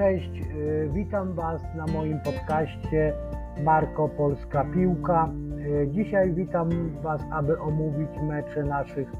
[0.00, 0.30] cześć.
[0.56, 3.12] Y, Witam Was na moim podcaście
[3.64, 5.28] Marko Polska Piłka.
[5.58, 6.68] Y, Dzisiaj witam
[7.02, 9.12] Was, aby omówić mecze naszych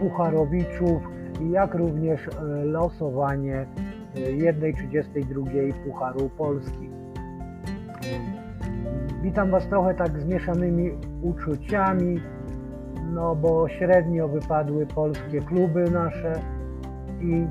[0.00, 1.02] Pucharowiczów,
[1.50, 2.30] jak również y,
[2.64, 3.66] losowanie
[4.14, 6.90] 1.32 Pucharu Polski.
[9.22, 10.90] Witam Was trochę tak z mieszanymi
[11.22, 12.20] uczuciami,
[13.14, 16.32] no bo średnio wypadły polskie kluby nasze
[17.20, 17.46] i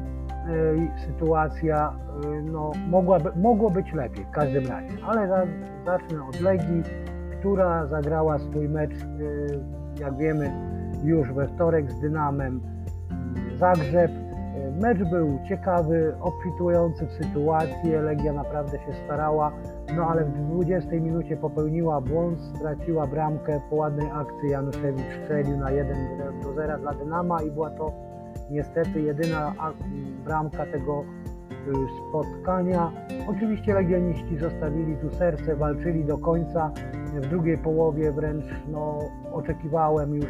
[1.06, 1.94] sytuacja
[2.26, 4.90] y, no, mogła, mogło być lepiej w każdym razie.
[5.06, 5.46] Ale za,
[5.86, 6.84] zacznę od Legii,
[7.40, 9.60] która zagrała swój mecz, y,
[10.00, 10.52] jak wiemy,
[11.04, 12.62] już we wtorek z Dynamem
[13.60, 14.12] Zagrzeb.
[14.82, 18.02] Mecz był ciekawy, obfitujący w sytuację.
[18.02, 19.52] Legia naprawdę się starała,
[19.96, 23.62] no ale w 20 minucie popełniła błąd, straciła bramkę.
[23.70, 25.98] Po ładnej akcji Januszewicz strzelił na 1
[26.44, 28.07] do 0 dla Dynama i była to
[28.50, 29.54] niestety jedyna
[30.26, 31.04] bramka tego
[32.10, 32.92] spotkania.
[33.28, 36.72] Oczywiście legioniści zostawili tu serce, walczyli do końca.
[37.14, 39.00] W drugiej połowie wręcz no,
[39.34, 40.26] oczekiwałem już,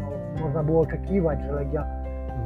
[0.00, 1.86] no, można było oczekiwać, że Legia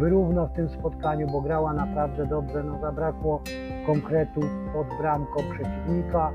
[0.01, 2.65] wyrówna w tym spotkaniu, bo grała naprawdę dobrze.
[2.65, 3.43] No, zabrakło
[3.87, 4.41] konkretu
[4.73, 6.31] pod bramką przeciwnika,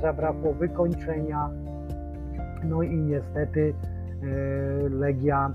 [0.00, 1.50] zabrakło wykończenia.
[2.64, 3.74] No i niestety
[4.90, 5.50] Legia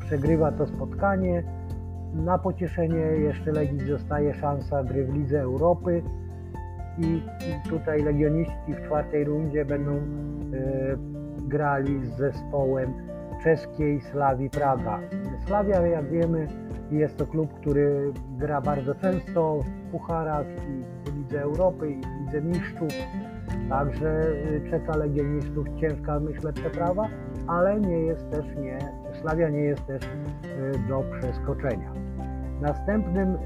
[0.00, 1.42] przegrywa to spotkanie.
[2.14, 6.02] Na pocieszenie jeszcze Legii zostaje szansa gry w Lidze Europy
[6.98, 7.22] i
[7.70, 10.00] tutaj legioniści w czwartej rundzie będą e,
[11.48, 12.92] grali z zespołem
[13.42, 15.00] czeskiej Slawii Praga.
[15.46, 16.48] Slawia, jak wiemy,
[16.90, 22.20] jest to klub, który gra bardzo często w pucharach i w Lidze Europy i w
[22.20, 22.92] Lidze Mistrzów,
[23.68, 24.20] także
[24.70, 27.08] czeka legionistów ciężka, myślę, przeprawa,
[27.46, 28.78] ale nie jest też nie,
[29.20, 30.02] Slawia nie jest też
[30.88, 32.01] do przeskoczenia.
[32.62, 33.38] Następnym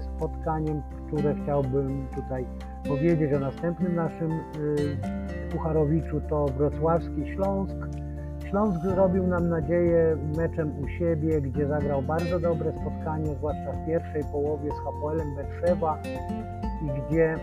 [0.00, 2.46] spotkaniem, które chciałbym tutaj
[2.88, 4.30] powiedzieć o następnym naszym
[5.50, 7.76] Pucharowiczu to Wrocławski Śląsk.
[8.50, 14.22] Śląsk zrobił nam nadzieję meczem u siebie, gdzie zagrał bardzo dobre spotkanie, zwłaszcza w pierwszej
[14.32, 15.98] połowie z Hapoelem Berszewa
[16.82, 17.38] i gdzie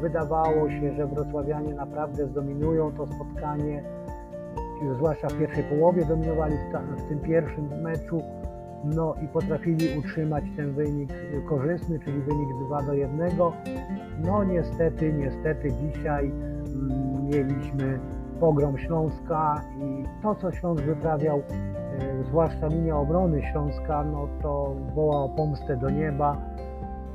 [0.00, 3.82] wydawało się, że wrocławianie naprawdę zdominują to spotkanie,
[4.96, 6.54] zwłaszcza w pierwszej połowie dominowali
[6.96, 8.22] w, tym pierwszym meczu,
[8.84, 11.12] no i potrafili utrzymać ten wynik
[11.48, 13.30] korzystny, czyli wynik 2 do 1.
[14.24, 18.00] No niestety, niestety dzisiaj mm, mieliśmy
[18.40, 25.24] pogrom Śląska i to, co Śląsk wyprawiał, e, zwłaszcza linia obrony Śląska, no to woła
[25.24, 26.36] o pomstę do nieba.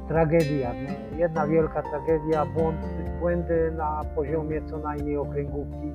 [0.08, 2.78] Tragedia, no, jedna wielka tragedia, błąd,
[3.20, 5.92] błędy na poziomie co najmniej okręgówki,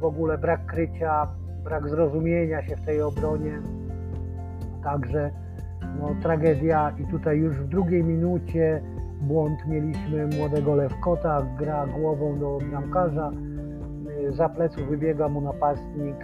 [0.00, 1.28] w ogóle brak krycia,
[1.64, 3.62] brak zrozumienia się w tej obronie,
[4.82, 5.30] także
[6.00, 8.82] no, tragedia i tutaj już w drugiej minucie
[9.20, 13.30] błąd mieliśmy młodego Lewkota, gra głową do bramkarza,
[14.28, 16.16] za pleców wybiega mu napastnik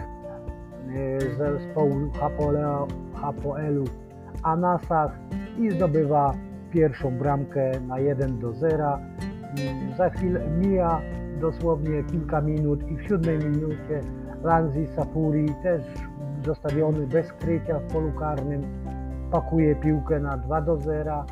[1.18, 2.10] z zespołu
[3.14, 3.84] Hapoelu
[4.42, 5.18] Anasach
[5.58, 6.34] i zdobywa
[6.70, 8.98] pierwszą bramkę na 1 do 0.
[9.96, 11.00] Za chwilę mija
[11.40, 14.00] dosłownie kilka minut i w siódmej minucie
[14.42, 15.82] Lanzi Sapuri też
[16.46, 18.62] zostawiony bez krycia w polu karnym
[19.30, 21.24] pakuje piłkę na 2 do 0.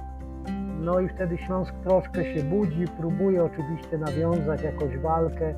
[0.80, 5.54] No i wtedy Śląsk troszkę się budzi, próbuje oczywiście nawiązać jakąś walkę,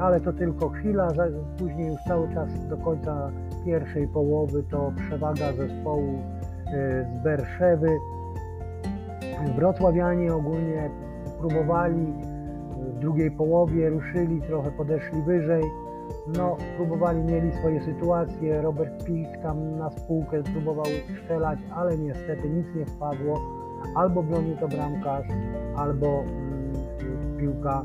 [0.00, 1.08] ale to tylko chwila,
[1.58, 3.30] później już cały czas do końca
[3.64, 6.22] pierwszej połowy to przewaga zespołu
[6.66, 7.88] e, z Berszewy.
[9.56, 10.90] Wrocławianie ogólnie
[11.40, 12.06] próbowali
[12.78, 15.62] w drugiej połowie, ruszyli, trochę podeszli wyżej.
[16.36, 18.62] No, próbowali, mieli swoje sytuacje.
[18.62, 20.86] Robert Pich tam na spółkę próbował
[21.22, 23.40] strzelać, ale niestety nic nie wpadło.
[23.96, 25.26] Albo bronił to bramkarz,
[25.76, 27.84] albo mm, piłka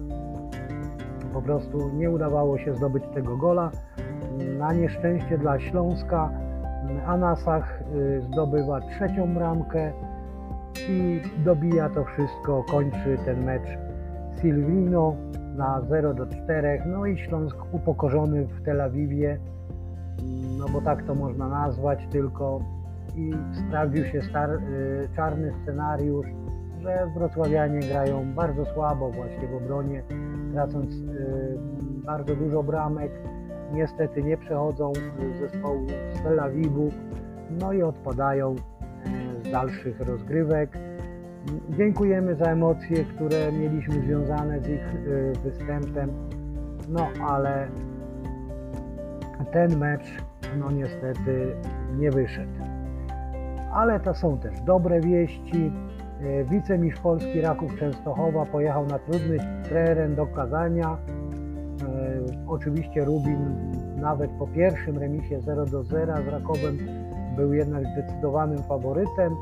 [1.34, 3.72] po prostu nie udawało się zdobyć tego gola.
[4.58, 6.30] Na nieszczęście dla Śląska
[7.06, 9.92] Anasach y, zdobywa trzecią bramkę
[10.90, 13.78] i dobija to wszystko, kończy ten mecz
[14.42, 15.16] Silvino
[15.58, 16.82] na 0 do 4.
[16.86, 19.40] No i Śląsk upokorzony w Tel Awiwie,
[20.60, 22.62] no bo tak to można nazwać tylko
[23.16, 23.32] i
[23.68, 26.28] sprawdził się star, y, czarny scenariusz,
[26.82, 30.04] że wrocławianie grają bardzo słabo właśnie w obronie,
[30.54, 31.58] tracąc y,
[32.06, 33.12] bardzo dużo bramek.
[33.74, 34.94] Niestety nie przechodzą
[35.40, 36.90] zespołu z Tel Awiwu,
[37.60, 40.87] no i odpadają y, z dalszych rozgrywek.
[41.70, 46.12] Dziękujemy za emocje, które mieliśmy związane z ich y, występem,
[46.90, 47.68] no ale
[49.52, 50.18] ten mecz
[50.60, 51.56] no niestety
[51.98, 52.52] nie wyszedł.
[53.74, 55.72] Ale to są też dobre wieści.
[56.22, 59.38] E, Wicemistrz Polski Raków Częstochowa pojechał na trudny
[59.70, 60.88] teren do Kazania.
[60.88, 63.56] E, Oczywiście Rubin
[63.96, 66.78] nawet po pierwszym remisie 0 do 0 z Rakowem
[67.36, 69.36] był jednak zdecydowanym faworytem,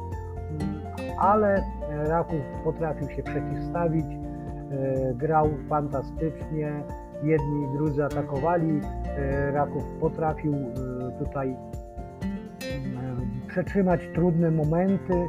[1.20, 1.64] ale
[2.04, 6.84] Raków potrafił się przeciwstawić, e, grał fantastycznie,
[7.24, 8.82] jedni i drudzy atakowali,
[9.18, 11.56] e, Raków potrafił e, tutaj
[13.48, 15.28] przetrzymać trudne momenty,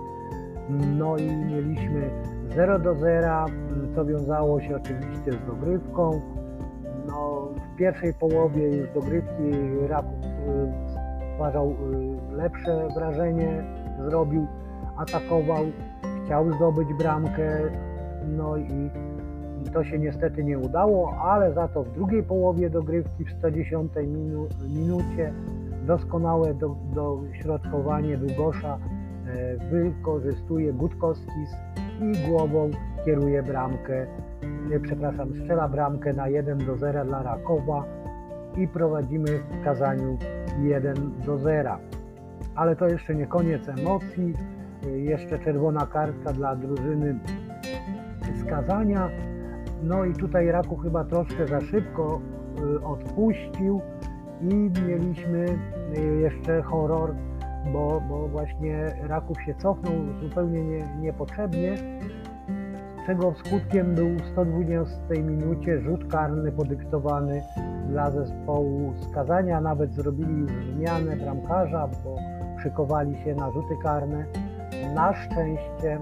[0.99, 2.11] no i mieliśmy
[2.55, 3.47] 0 do 0,
[3.95, 6.21] co wiązało się oczywiście z dogrywką.
[7.07, 9.53] No, w pierwszej połowie już dogrywki
[9.89, 10.25] Raków
[11.35, 11.75] stwarzał
[12.33, 13.65] lepsze wrażenie,
[14.05, 14.47] zrobił,
[14.97, 15.65] atakował,
[16.26, 17.58] chciał zdobyć bramkę,
[18.26, 18.90] no i
[19.73, 24.46] to się niestety nie udało, ale za to w drugiej połowie dogrywki w 110 minu,
[24.69, 25.32] minucie
[25.87, 28.78] doskonałe do, dośrodkowanie Długosza
[29.26, 31.56] e, wykorzystuje Gutkowskis
[32.00, 32.70] i głową
[33.05, 34.06] kieruje bramkę,
[34.70, 37.84] nie, przepraszam, strzela bramkę na 1 do 0 dla Rakowa
[38.56, 40.19] i prowadzimy w Kazaniu
[40.62, 40.94] 1
[41.26, 41.76] do 0.
[42.55, 44.34] Ale to jeszcze nie koniec emocji,
[44.91, 47.19] jeszcze czerwona kartka dla drużyny
[48.35, 49.11] z Kazania.
[49.83, 52.21] No i tutaj Raku chyba troszkę za szybko
[52.59, 53.81] y, odpuścił
[54.41, 55.47] i mieliśmy
[55.99, 57.15] y, jeszcze horror,
[57.73, 61.75] bo, bo właśnie Raków się cofnął zupełnie nie, niepotrzebnie,
[63.06, 67.43] czego skutkiem był w 120 minucie rzut karny podyktowany
[67.88, 69.61] dla zespołu skazania.
[69.61, 72.17] Nawet zrobili zmianę bramkarza, bo
[72.62, 74.27] szykowali się na rzuty karne.
[74.94, 75.99] Na szczęście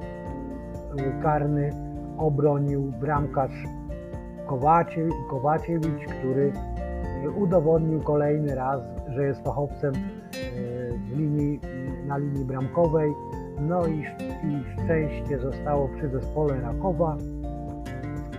[0.99, 1.71] y, karny
[2.19, 3.65] obronił bramkarz
[4.47, 6.53] Kowacie, Kowaciewicz, który
[7.25, 9.93] y, udowodnił kolejny raz, że jest fachowcem
[11.09, 11.61] w linii,
[12.07, 13.13] na linii bramkowej.
[13.61, 14.01] No i,
[14.49, 17.17] i szczęście zostało przy zespole Rakowa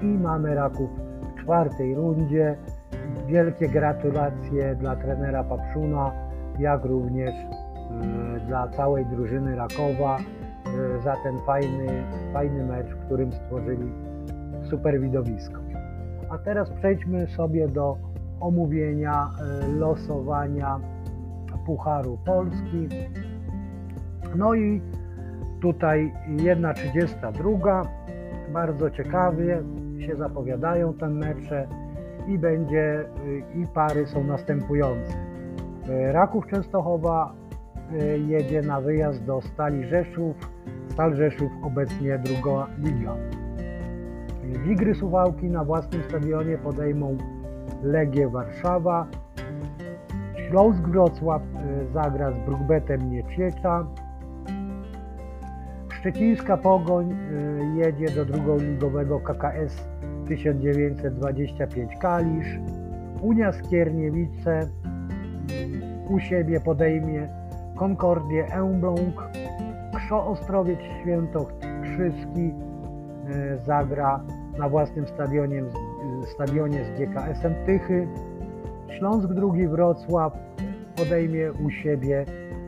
[0.02, 0.90] i mamy Raków
[1.22, 2.58] w czwartej rundzie.
[3.28, 6.12] Wielkie gratulacje dla trenera Papszuna,
[6.60, 7.34] jak również
[8.48, 12.04] dla całej drużyny Rakowa y, za ten fajny,
[12.34, 13.92] fajny mecz, w którym stworzyli
[14.70, 15.62] super widowisko.
[16.30, 17.98] A teraz przejdźmy sobie do
[18.40, 19.30] omówienia
[19.70, 20.80] y, losowania
[21.66, 22.88] Pucharu Polski.
[24.36, 24.82] No i
[25.62, 27.88] tutaj 1.32.
[28.54, 29.64] Bardzo ciekawie
[30.00, 31.68] się zapowiadają te mecze
[32.28, 33.06] i będzie
[33.56, 35.14] i pary są następujące.
[36.12, 37.34] Raków Częstochowa
[38.28, 40.36] jedzie na wyjazd do Stali Rzeszów.
[40.90, 43.16] Stal Rzeszów obecnie druga liga.
[44.66, 47.18] Wigry Suwałki na własnym stadionie podejmą
[47.84, 49.08] Legię Warszawa.
[50.50, 51.42] Śląsk Wrocław
[51.94, 53.86] zagra z Brukbetem Nieciecza.
[55.90, 57.16] Szczecińska Pogoń
[57.76, 59.88] jedzie do drugoligowego KKS
[60.28, 62.60] 1925 Kalisz.
[63.22, 64.70] Unia Skierniewice
[66.10, 67.28] u siebie podejmie
[67.76, 69.30] Konkordię Elbląg.
[69.96, 72.54] Krzo Ostrowiec Świętokrzyski
[73.66, 74.24] zagra
[74.58, 75.64] na własnym stadionie,
[76.34, 78.08] stadionie z GKS-em Tychy.
[78.98, 80.34] Śląsk II Wrocław
[80.96, 82.26] podejmie u siebie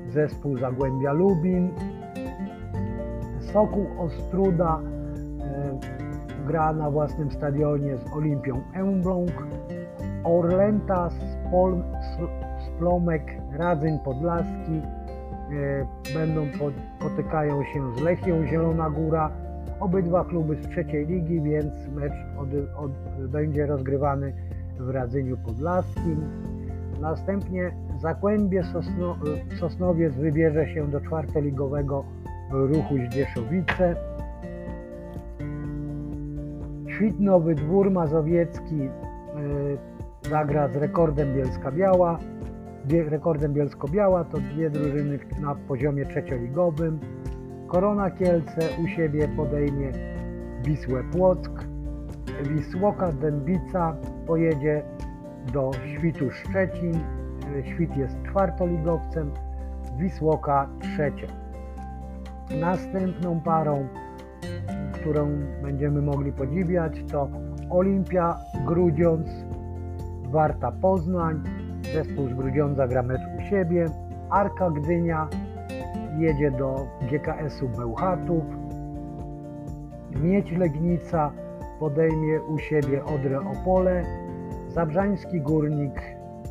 [0.09, 1.69] zespół Zagłębia Lubin.
[3.53, 4.79] Sokół Ostruda
[5.41, 9.47] e, gra na własnym stadionie z Olimpią Elbląg.
[10.23, 11.83] Orlęta Spol,
[12.67, 14.81] Splomek Radzyń Podlaski
[15.51, 16.47] e, będą
[16.99, 19.31] potykają się z Lechią Zielona Góra.
[19.79, 22.91] Obydwa kluby z trzeciej ligi, więc mecz od, od,
[23.27, 24.33] będzie rozgrywany
[24.79, 26.21] w Radzyniu Podlaskim.
[27.01, 29.15] Następnie Zakłębie Sosno,
[29.59, 32.03] Sosnowiec wybierze się do czwartoligowego
[32.51, 33.95] ruchu Zdzieszowice.
[36.87, 38.89] Świtnowy Dwór Mazowiecki
[40.29, 42.19] zagra z rekordem Bielska Biała.
[42.89, 46.99] Rekordem Bielsko-Biała to dwie drużyny na poziomie trzecioligowym.
[47.67, 49.91] Korona Kielce u siebie podejmie
[50.65, 51.51] Wisłę Płock.
[52.43, 53.95] Wisłoka Dębica
[54.27, 54.83] pojedzie
[55.53, 56.99] do Świtu Szczecin.
[57.63, 59.31] Świt jest czwartoligowcem,
[59.97, 61.27] Wisłoka trzecia.
[62.59, 63.87] Następną parą,
[64.93, 65.29] którą
[65.63, 67.29] będziemy mogli podziwiać, to
[67.69, 69.29] Olimpia Grudziądz,
[70.31, 71.56] Warta Poznań.
[71.93, 73.85] Zespół z Grudziądza gra mecz u siebie.
[74.29, 75.27] Arka Gdynia
[76.17, 78.43] jedzie do GKS-u Bełchatów.
[80.23, 81.31] Miedź Legnica
[81.79, 84.03] podejmie u siebie Odrę Opole.
[84.67, 86.01] Zabrzański Górnik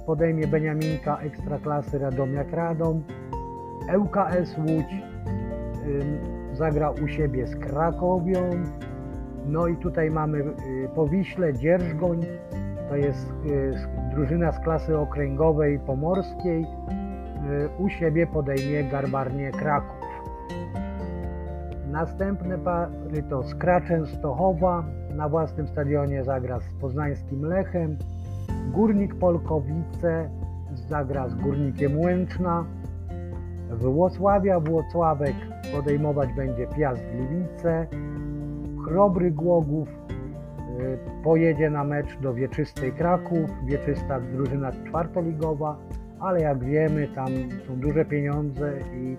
[0.06, 3.02] podejmie Beniaminka Ekstraklasy Radomiak Radom.
[3.98, 5.16] ŁKS Łódź
[6.56, 8.50] zagra u siebie z Krakowią.
[9.46, 10.44] No i tutaj mamy y,
[10.94, 12.20] Powiśle, Dzierżgoń,
[12.88, 13.74] to jest y,
[14.16, 16.62] drużyna z klasy okręgowej pomorskiej.
[16.62, 16.66] Y,
[17.78, 20.06] u siebie podejmie Garbarnie Kraków.
[21.90, 27.96] Następne pary to Skraczeń Stochowa, na własnym stadionie zagra z poznańskim Lechem.
[28.72, 30.30] Górnik Polkowice
[30.88, 32.64] zagra z Górnikiem Łęczna.
[33.70, 35.34] Włocławia Włocławek
[35.74, 37.86] podejmować będzie Piast Gliwice.
[38.84, 39.88] Chrobry Głogów
[41.24, 43.50] pojedzie na mecz do Wieczystej Kraków.
[43.64, 45.76] Wieczysta drużyna czwartoligowa,
[46.20, 47.28] ale jak wiemy tam
[47.66, 49.16] są duże pieniądze i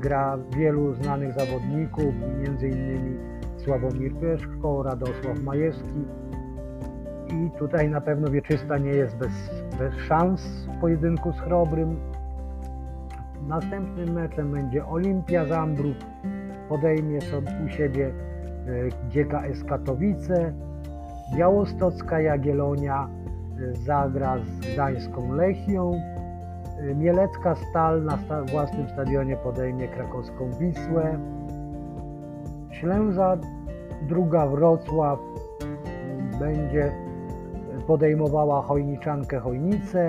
[0.00, 2.14] gra wielu znanych zawodników,
[2.62, 3.16] innymi
[3.56, 6.04] Sławomir Pieszko, Radosław Majewski.
[7.28, 11.96] I tutaj na pewno Wieczysta nie jest bez, bez szans w pojedynku z Chrobrym.
[13.48, 15.96] Następnym meczem będzie Olimpia Zambrów.
[16.68, 18.10] Podejmie sobie u siebie
[19.10, 20.52] GKS Katowice.
[21.36, 25.92] Białostocka Jagiellonia e, zagra z Gdańską Lechią.
[26.78, 31.18] E, Mielecka Stal na sta własnym stadionie podejmie krakowską Wisłę.
[32.70, 33.36] Ślęza
[34.08, 35.18] druga Wrocław
[36.38, 36.92] będzie
[37.86, 40.08] podejmowała Chojniczankę Chojnice.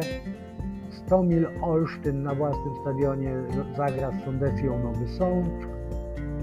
[0.90, 3.32] Stomil Olsztyn na własnym stadionie
[3.78, 5.68] zagra z Sondecją Nowy Sącz.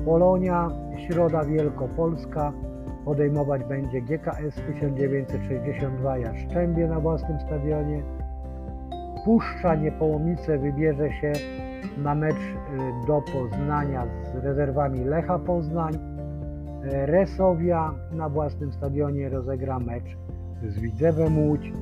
[0.05, 0.69] Polonia
[1.07, 2.53] Środa Wielkopolska
[3.05, 8.03] podejmować będzie GKS 1962 Jaszczębie na własnym stadionie.
[9.25, 11.33] Puszcza Niepołomice wybierze się
[11.99, 15.93] na mecz y, do Poznania z rezerwami Lecha Poznań.
[16.83, 20.17] Resowia na własnym stadionie rozegra mecz
[20.69, 21.73] z Widzewem Łódź.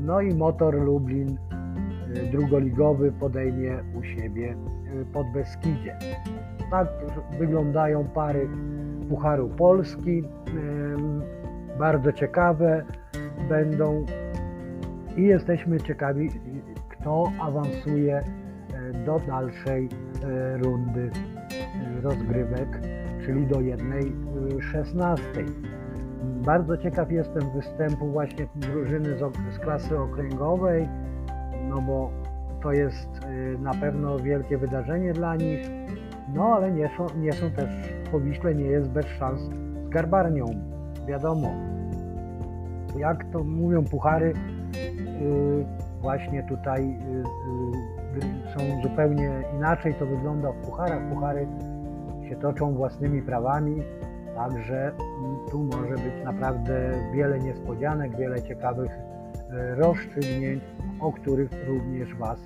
[0.00, 4.54] No i Motor Lublin y, drugoligowy podejmie u siebie
[5.00, 5.96] y, pod Beskidzie.
[6.70, 6.88] Tak
[7.38, 8.48] wyglądają pary
[9.10, 10.22] Pucharu Polski.
[11.78, 12.84] Bardzo ciekawe
[13.48, 14.04] będą
[15.16, 16.30] i jesteśmy ciekawi,
[16.88, 18.24] kto awansuje e,
[19.06, 19.88] do dalszej
[20.24, 21.10] e, rundy
[21.98, 22.80] e, rozgrywek,
[23.24, 24.12] czyli do jednej
[24.72, 25.46] szesnastej.
[26.22, 30.88] Bardzo ciekaw jestem występu właśnie drużyny z, z klasy okręgowej,
[31.68, 32.10] no bo
[32.62, 33.08] to jest
[33.58, 35.70] na pewno wielkie wydarzenie dla nich,
[36.34, 37.70] no ale nie są, nie są też,
[38.12, 40.46] Powiśle nie jest bez szans z Garbarnią,
[41.06, 41.50] wiadomo.
[42.96, 44.32] Jak to mówią puchary,
[46.00, 46.98] właśnie tutaj
[48.56, 51.08] są zupełnie inaczej to wygląda w pucharach.
[51.08, 51.46] Puchary
[52.28, 53.82] się toczą własnymi prawami,
[54.34, 54.92] także
[55.50, 58.90] tu może być naprawdę wiele niespodzianek, wiele ciekawych
[59.76, 60.62] rozstrzygnięć,
[61.00, 62.38] o których również Was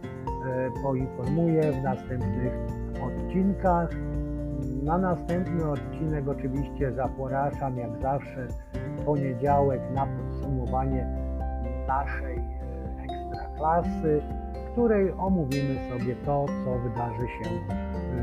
[0.83, 2.53] poinformuję w następnych
[3.07, 3.91] odcinkach.
[4.85, 11.07] Na następny odcinek oczywiście zapraszam jak zawsze w poniedziałek na podsumowanie
[11.89, 12.39] naszej
[13.03, 14.23] ekstraklasy,
[14.55, 17.51] w której omówimy sobie to, co wydarzy się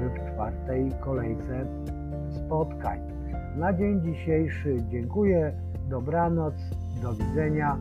[0.10, 1.66] w czwartej kolejce
[2.30, 3.00] spotkań.
[3.58, 5.54] Na dzień dzisiejszy dziękuję,
[5.90, 6.54] dobranoc,
[7.02, 7.78] do widzenia,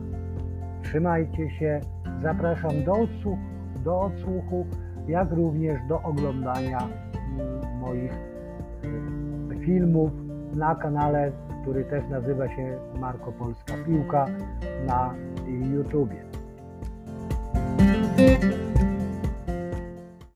[0.83, 1.79] trzymajcie się,
[2.21, 3.37] zapraszam do odsłuchu,
[3.83, 4.65] do odsłuchu
[5.07, 6.87] jak również do oglądania
[7.81, 8.30] moich
[9.65, 10.11] filmów
[10.55, 14.27] na kanale, który też nazywa się Marko Polska Piłka
[14.87, 15.13] na
[15.73, 16.30] YouTubie.